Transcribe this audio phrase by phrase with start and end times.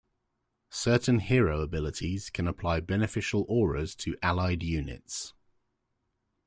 [0.71, 5.35] Certain hero abilities can apply beneficial auras to allied units.